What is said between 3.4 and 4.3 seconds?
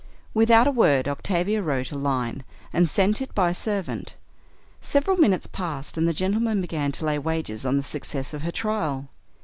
a servant.